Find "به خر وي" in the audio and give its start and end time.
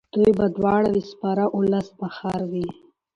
1.99-2.67